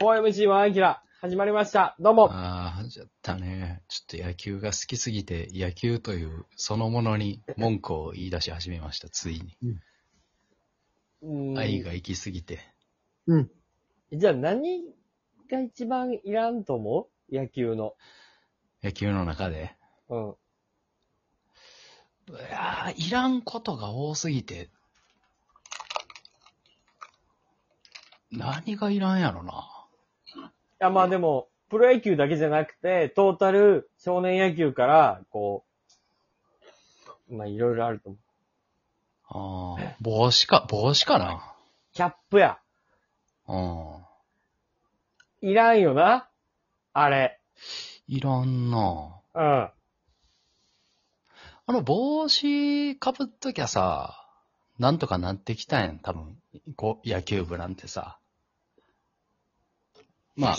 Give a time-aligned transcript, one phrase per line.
[0.00, 1.94] 4MC1 アキラ、始まりました。
[2.00, 2.32] どうも。
[2.32, 3.82] ああ、じゃったね。
[3.86, 9.58] ちょっと野球が好きすぎて、野球というそのものに文句を言い出し始めました、ついに。
[11.20, 12.60] うん愛が行きすぎて。
[13.26, 13.50] うん。
[14.10, 14.84] じゃあ何
[15.50, 17.36] が一番いらんと思う？
[17.36, 17.92] 野球の。
[18.82, 19.76] 野球の中で。
[20.08, 20.34] うん。
[22.30, 24.70] いやーいらんことが多すぎて。
[28.30, 29.76] 何がいらんやろな。
[30.80, 35.64] いや、まあでも、プロ野球だけじゃなくて、トータル少年野球から、こ
[37.28, 38.18] う、まあいろいろあると思
[39.78, 39.78] う。
[39.82, 41.54] ああ、帽子か、帽子かな。
[41.92, 42.58] キャップや。
[43.46, 45.50] うん。
[45.50, 46.28] いらんよな
[46.94, 47.40] あれ。
[48.08, 49.20] いらんな。
[49.34, 49.42] うん。
[49.42, 49.72] あ
[51.68, 54.26] の帽子かぶっときゃさ、
[54.78, 56.38] なんとかなってきたんやん、多分。
[56.76, 58.19] こう、野球部なんてさ。
[60.40, 60.56] まあ、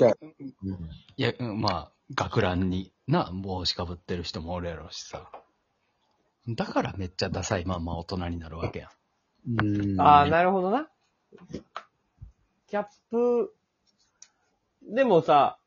[1.17, 5.31] いや、うんまあ、学ランにな、帽子かぶってる人もおるやろうしさ。
[6.47, 8.89] だからめっちゃダサいまんま大人になるわけやん。
[9.59, 10.01] うん。
[10.01, 10.87] ああ、なるほどな。
[12.67, 13.53] キャップ、
[14.83, 15.57] でもさ、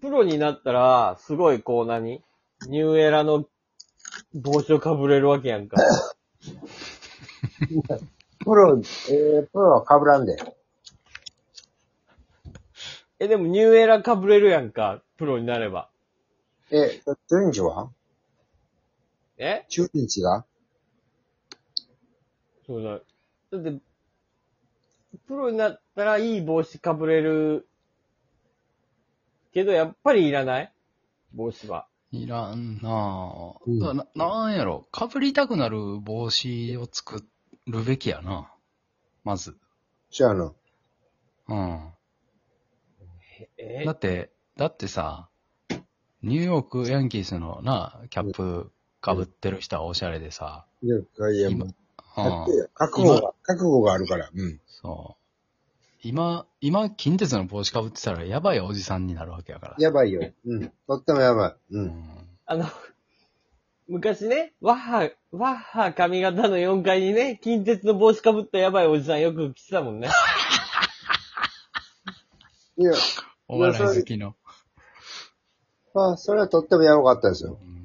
[0.00, 2.22] プロになったら、すごいこう何？
[2.68, 3.46] ニューエラの
[4.34, 5.76] 帽子をかぶれるわけやんか。
[8.44, 10.36] プロ、えー、プロは被らんで。
[13.20, 15.90] え、でもニューエラかぶれるやんか、プロになれば。
[16.70, 17.90] え、中日は？
[19.36, 19.66] え？
[19.68, 20.46] 中日が？
[22.66, 23.00] そうだ。
[23.58, 23.80] だって、
[25.28, 27.68] プロになったらいい帽子かぶれる。
[29.52, 30.72] けど、やっぱりいらない？
[31.34, 31.88] 帽子は。
[32.12, 34.06] いらんなぁ、うんな。
[34.14, 37.22] なんやろ、かぶりたくなる帽子を作
[37.66, 38.50] るべきやな。
[39.24, 39.58] まず。
[40.10, 40.54] じゃあの。
[41.48, 41.92] うん。
[43.56, 45.28] えだって、だってさ、
[46.22, 51.74] ニューヨークヤンキースのな、キャップかぶってる人はおしゃれでさ、いや、いや、今も
[52.16, 54.28] う、うん、覚悟が、覚悟があるから。
[54.34, 54.60] うん。
[54.66, 55.20] そう。
[56.02, 59.76] 今、今、近鉄の帽子かぶってたらやばいおじさんになるわけやから。
[59.78, 60.30] やばいよ。
[60.46, 60.72] うん。
[60.86, 61.74] とってもやばい。
[61.74, 61.78] う。
[61.78, 62.28] うんん。
[62.46, 62.66] あの、
[63.86, 70.08] 昔ね、ワッハ、ワッハ髪型の4階にね、近鉄の帽子かぶったやばいおじさんよく来てたもんね。
[72.78, 72.92] いや、
[73.52, 74.34] お笑い好きの。
[75.92, 77.58] まあ、それはとってもやばかったですよ。
[77.62, 77.80] うん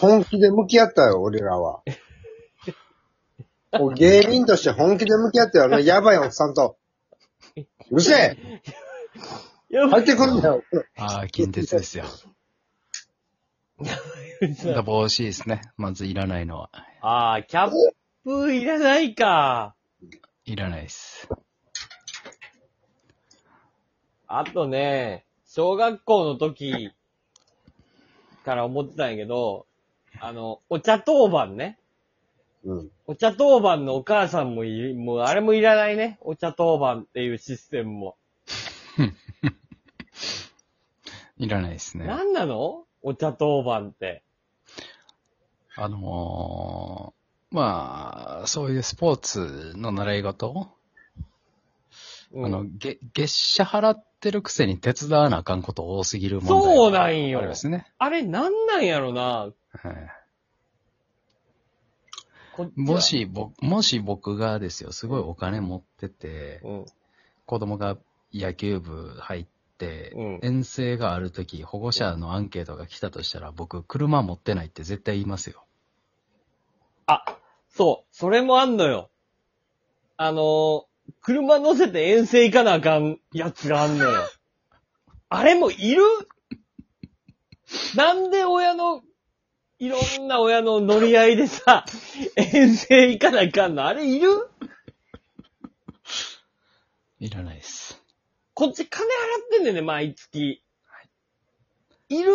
[0.00, 1.82] 本気で向き合ったよ、俺らは。
[3.80, 6.78] もう芸人として本気で向き合ったよ、あのやばいおっさんと。
[7.90, 8.62] うるせえ
[9.68, 10.62] やばい入ってくんだよ。
[10.96, 12.04] ああ、近鉄ですよ。
[14.72, 15.62] だ帽子ですね。
[15.76, 16.70] まずいらないのは。
[17.00, 17.72] ああ、キャッ
[18.24, 19.74] プいらないか。
[20.44, 21.28] いらないです。
[24.28, 26.92] あとね、小学校の時
[28.44, 29.64] から思ってたんやけど、
[30.20, 31.78] あの、お茶当番ね。
[32.62, 32.90] うん。
[33.06, 36.18] お茶当番のお母さんもい、もうあれもいらないね。
[36.20, 38.16] お茶当番っていうシステムも。
[41.38, 42.06] いらないですね。
[42.06, 42.84] 何なの？
[43.00, 44.22] お茶当番って。
[45.74, 50.68] あのー、まあ、そういうスポーツの習い事、
[52.32, 57.86] うんあの、げ、月謝払ってるくせに手伝わなあかんこと多すぎる問題そうなんよあれですね。
[57.98, 59.22] あれなんなんやろな。
[59.22, 60.18] はい
[62.74, 66.86] も、し、ぼ、もし僕がですよ、すごいお金持ってて、うん。
[67.46, 67.96] 子供が
[68.34, 69.46] 野球部入っ
[69.78, 75.64] て、うん遠征があるとき、保護者のアンケートが来たとしたら、僕、車持ってないって絶対言いますよ。
[77.06, 77.22] あ、
[77.70, 79.10] そう、それもあんのよ。
[80.16, 80.87] あのー
[81.22, 84.28] 車乗せて遠征行かなあかんやつがあんのよ。
[85.28, 86.02] あれもいる？
[87.96, 89.02] なんで親の、
[89.78, 91.84] いろんな親の乗り合いでさ、
[92.36, 93.86] 遠征行かなあかんの？
[93.86, 94.48] あれいる？
[97.20, 98.02] いらないです。
[98.54, 99.12] こっち金払っ
[99.50, 100.62] てんねんね、毎月。
[102.08, 102.32] いる？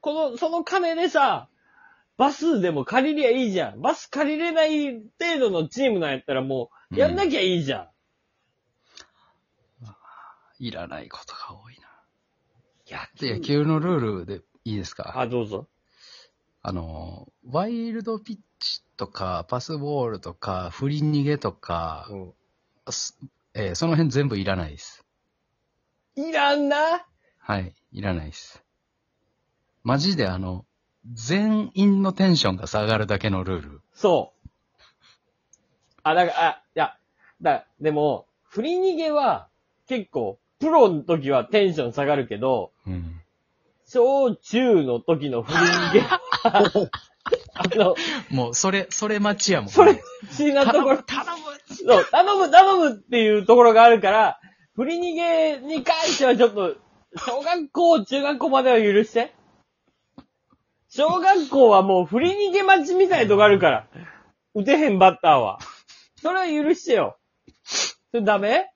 [0.00, 1.48] この、その金でさ、
[2.16, 3.80] バスでも借りりゃいいじゃん。
[3.80, 7.88] バス借りれない程度のチームなんやったらもう、やんなきゃいいじゃん。
[10.58, 11.86] いらないことが多いな。
[12.88, 15.18] やで野球のルールでいいですか？
[15.18, 15.66] あ、どうぞ。
[16.62, 22.08] あの、ワイルドピッチとか、パスボールとか、振り逃げとか、
[22.86, 23.18] うす
[23.54, 25.04] えーその辺全部いらないです。
[26.16, 26.20] ん。
[26.20, 27.06] いらんな
[27.38, 28.62] はい、いらないです。
[29.84, 30.64] マジであの、
[31.12, 33.80] 全員のテンションが下がるだけのルール。
[33.92, 34.48] そう。
[36.02, 36.96] あ、だから、あ、いや、
[37.42, 39.48] だ、でも、振り逃げは、
[39.86, 43.20] 結構、プロの時はテンション下がるけど、うん。
[43.88, 46.00] 小中の時の振り逃げ、
[46.42, 46.62] あ
[47.76, 47.94] の、
[48.30, 49.70] もう、それ、それ待ちやもん。
[49.70, 49.98] それ、不
[50.38, 54.40] 思議なところ、頼むそう、頼む頼むっていうところがあるから、
[54.74, 56.76] 振り逃げに関してはちょっと、
[57.16, 59.34] 小学校、中学校までは許して。
[60.88, 63.86] 小学校はもう振り逃げ待ちみたいなとこあるから。
[64.54, 65.58] 打てへんバッターは。
[66.20, 67.18] それは許してよ。
[67.64, 68.70] それダメ？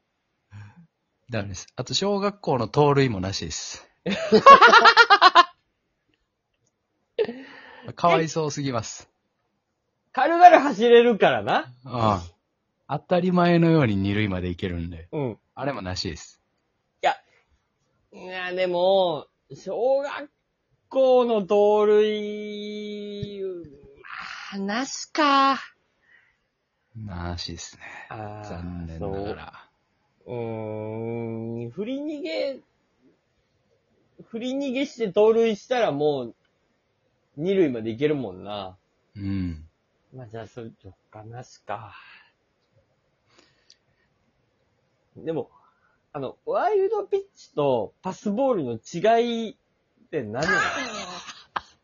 [1.31, 1.69] ダメです。
[1.77, 3.89] あと、小学校の盗塁もなしです。
[7.95, 9.09] かわいそうすぎます。
[10.13, 11.73] 軽々走れるからな。
[11.85, 12.27] あ
[12.89, 15.39] あ当たり前のように二塁まで行けるんで、うん。
[15.55, 16.41] あれもなしです。
[18.13, 20.31] いや、でも、小学
[20.89, 23.41] 校の盗塁、
[24.53, 25.61] まあ、なしか。
[26.97, 27.83] なしですね。
[28.09, 29.70] あー残念ながら。
[30.31, 30.37] そう。
[30.37, 32.61] うーん、振り逃げ、
[34.29, 36.35] 振り逃げして盗塁したらもう、
[37.37, 38.77] 二塁まで行けるもんな。
[39.17, 39.69] うん。
[40.15, 41.95] まあ、じゃあ、それ、どっかなしか。
[45.17, 45.51] でも、
[46.13, 49.57] あの、ワイルドピッチとパスボールの違いっ
[50.11, 50.59] て何なの？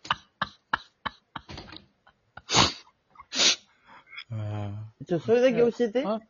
[5.06, 6.04] ちょ、それだけ教えて。
[6.06, 6.20] あ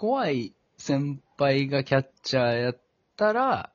[0.00, 2.80] 怖い先輩がキャッチャーやっ
[3.18, 3.70] たら、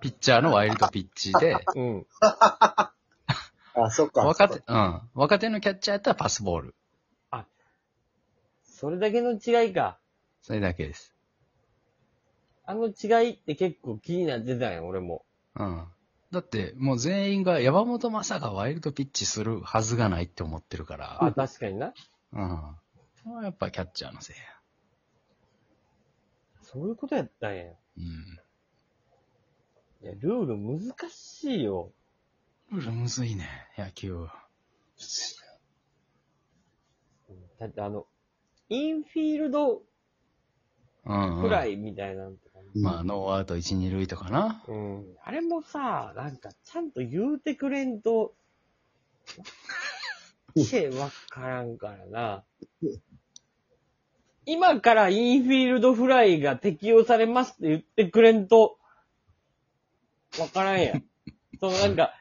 [0.00, 2.06] ピッチャーのワイルドピッチで、 うん。
[2.20, 2.92] あ、
[3.92, 4.22] そっか。
[4.22, 5.00] 若手、うん。
[5.14, 6.74] 若手のキャッチャーやったらパスボール。
[8.64, 10.00] それだけの違いか。
[10.42, 11.14] それだけです。
[12.64, 15.24] あの違いって結構気になってたんや、俺も。
[15.54, 15.86] うん。
[16.32, 21.22] だって、もう全員が山本昌がワイルドピッチするはずがないって思ってるから。
[21.22, 21.94] あ、確かにな。
[22.32, 22.76] うん。
[23.28, 24.42] それはやっぱキャッチャーのせいや。
[26.62, 27.62] そういうことやったんや。
[27.64, 28.38] いうん。
[30.02, 30.80] や、ルール難
[31.10, 31.92] しいよ。
[32.72, 33.46] ルールむずいね、
[33.76, 34.26] 野球。
[37.58, 38.06] だってあの、
[38.70, 39.82] インフィールド
[41.04, 41.42] うん、うん。
[41.42, 44.62] フライみたいなんとか、まあ、ノーアウト1、2塁とかな。
[44.68, 45.04] うん。
[45.22, 48.34] あれもさ、なんか、ちゃんと言うてくれんと、
[50.66, 52.44] けわからんからな。
[54.46, 58.78] 今からインフィールドフライが適用されますって言ってくれんと、
[60.38, 61.04] わからんやん。
[61.60, 62.14] そのなんか、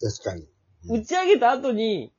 [0.00, 0.48] 確かに。
[0.88, 2.12] 打ち上げた後に、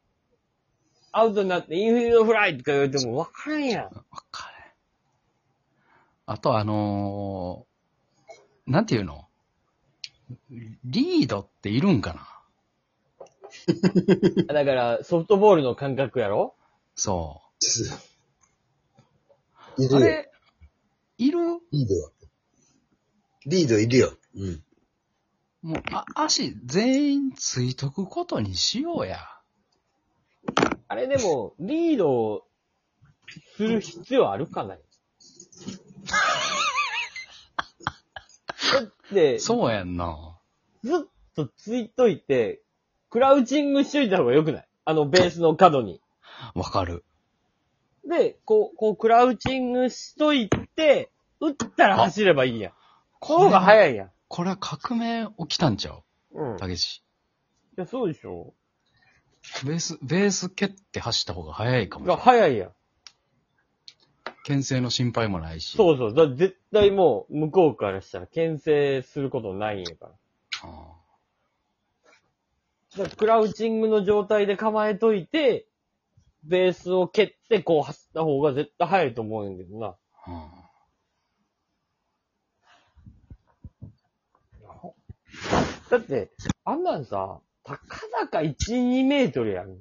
[1.12, 3.86] アウトになってインフィールドフライとか言われてもわからんやん。
[3.86, 3.92] わ
[4.32, 4.54] かる。
[6.26, 9.28] あとあのー、なんていうの？
[10.50, 12.33] リードっているんかな？
[14.48, 16.56] だから、ソフトボールの感覚やろ？
[16.96, 17.42] そ
[19.78, 19.98] いうるよ。
[19.98, 20.32] あれ、
[21.18, 21.40] いる？
[21.72, 22.12] リードは。
[23.46, 24.14] リードいるよ。
[24.36, 24.64] うん。
[25.62, 29.20] もう、あ、足全員ついとくことにしようや。
[30.88, 32.48] あれでも、リードを
[33.56, 34.76] する必要あるかな？
[34.76, 34.80] い
[38.74, 40.40] だって、ずそうやんな。
[41.02, 42.63] っとついといて、
[43.14, 44.68] クラウチングしといた方が良くない？
[44.86, 46.02] あのベースの角に。
[46.56, 47.06] わかる。
[48.10, 52.74] で、こう、こう、クラウチングしといて、打ったら走ればいいやん。
[53.20, 53.62] この方がい。
[53.66, 54.12] 早いやん。
[54.30, 55.96] これは革命起きたんちゃ
[56.34, 56.44] う？
[56.44, 56.56] ん。
[56.56, 57.04] うたけし。
[57.78, 58.56] いや、そうでしょ
[59.64, 62.26] ベース、ベース蹴って走った方が早いかもしれがない。
[62.26, 62.72] 早いやん。
[64.44, 65.78] 牽制の心配もないし。
[65.78, 66.14] そうそう。
[66.16, 70.12] だ絶対もう、向こうからしたら牽制することないんやから。
[70.64, 70.94] あ
[72.98, 75.68] だからクラウチングの状態で構えといて、
[76.44, 79.88] ベースを蹴ってこう走った方が絶対早いと思うんやけどな。
[79.88, 79.96] あ
[80.26, 80.64] あ
[85.90, 86.32] だって、
[86.66, 87.82] あんなんさ、たか
[88.20, 89.78] だか1、2メートルやん。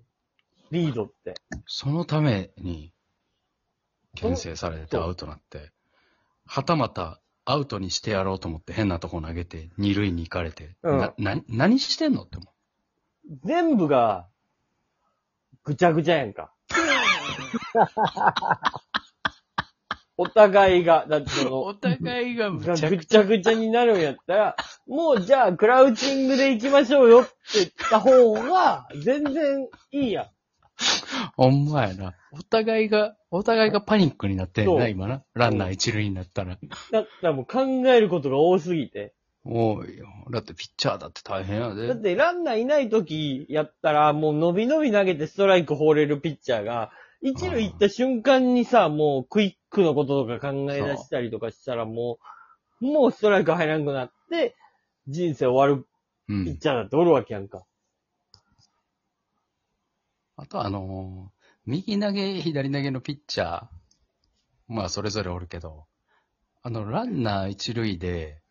[0.70, 1.34] リードって。
[1.66, 2.92] そのために、
[4.14, 5.72] 牽制されてアウトなって、
[6.44, 12.52] はたまたアウトにしてやろうと思って変なとこ投げて、二塁に行かれて、うんな、な、何してんのって思
[13.44, 14.28] 全部が、
[15.64, 16.52] ぐちゃぐちゃやんか。
[20.16, 30.24] お互いが、だってその、お互いがちゃぐちゃぐちゃになるんやったら、もうじゃあクラウチングで行きましょうよって言った方が、全然いいやん。
[30.24, 30.30] ゃ、
[31.36, 32.14] ほんまやな。
[32.32, 35.22] お互いが、お互いがパニックになってんな、今な。
[35.34, 36.58] ランナー一塁になったら。
[36.90, 39.14] だったらもう考えることが多すぎて。
[39.44, 40.06] おいよ。
[40.30, 41.94] だってピッチャーだって大変やだっで。
[41.96, 52.18] てランナーいない時やったら、もう伸び伸び投げてストライク放れるピッチャーが、一塁行った瞬間にさ、もうクイックのこととか考え出したりとかしたらも
[52.80, 54.56] う、もうストライク入らんくなって、
[55.08, 55.86] 人生終わる
[56.28, 56.44] うん。
[56.44, 57.64] ピッチャーだっておるわけやんか。
[60.36, 63.66] あとあのー右投げ、左投げのピッチャー、
[64.66, 65.86] まあそれぞれおるけど、
[66.62, 68.41] あの、ランナー一塁で、ひ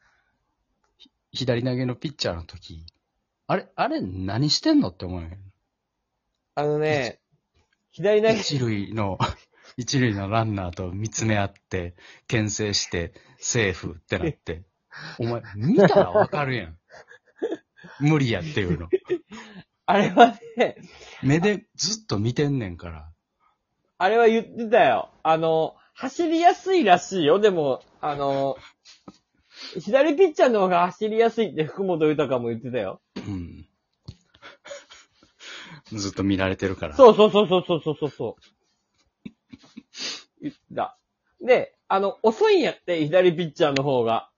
[1.33, 2.85] 左投げのピッチャーの時、
[3.47, 5.29] あれ、あれ何してんのって思うよ。
[6.55, 7.19] あのね、
[7.91, 9.17] 左投げ、一塁の、
[9.77, 11.95] 一塁のランナーと見つめ合って、
[12.27, 14.63] 牽制して、セーフってなって、
[15.19, 16.77] お前、見たらわかるやん。
[17.99, 18.89] 無理やっていうの。
[19.85, 20.77] あれはね、
[21.23, 23.11] 目でずっと見てんねんから。
[23.97, 25.09] あれは言ってたよ。
[25.23, 27.39] あの、走りやすいらしいよ。
[27.39, 28.57] でも、あの、
[29.79, 33.01] 左ピッチャーの方が走りやすいって福本豊も言ってたよ。
[33.15, 33.65] うん。
[35.93, 36.95] ずっと見られてるから。
[36.95, 38.37] そうそうそうそうそうそうそ
[39.25, 39.29] う。
[40.41, 40.97] 言ってた。
[41.41, 44.29] で、あの、遅いんやって、左ピッチャーの方が。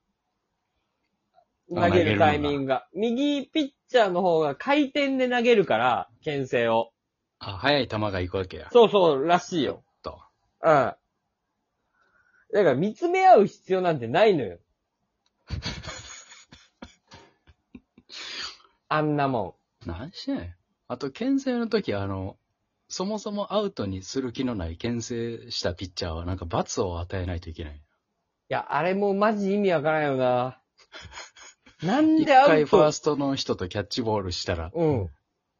[1.69, 2.87] 投あげるタイミングが。
[2.93, 6.91] 右ピッチャーの方が回転で投げるから、牽制を。
[7.39, 8.69] あ、速い球が行くわけや。
[8.71, 9.83] そうそう、らしいよ。
[10.01, 10.19] と。
[10.61, 10.69] うん。
[10.69, 10.95] だ
[12.63, 14.59] から見つめ合う必要なんてないのよ。
[18.89, 20.37] あんなも何してん？
[20.37, 20.55] ねん。
[20.87, 22.37] あと、牽制の時、あの、
[22.89, 27.73] そもそもアウトにする気のない牽制したピッチャーはなんか罰を与えないといけない。
[27.73, 27.77] ん。
[27.77, 27.81] い
[28.49, 30.59] や、あれもマジ意味わからんよな。
[31.81, 32.49] なん一でアウト？
[32.51, 35.09] 回ファーストの人とキャッチボールしたら、うん。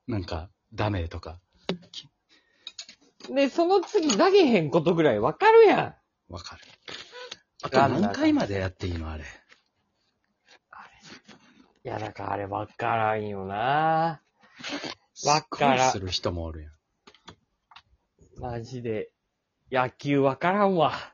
[0.08, 1.40] なんか、ダメとか、
[3.30, 5.96] で、その次投げへんことぐらいわかるや
[6.30, 6.34] ん。
[6.34, 6.62] わかる。
[7.63, 9.24] あとランナーが何回までやっていいのあれ？
[11.86, 14.22] いや、だからあれわからんよな。
[15.25, 16.74] わからんする人もおるやん。
[18.40, 19.12] マジで。
[19.72, 21.12] 野球わからんわ。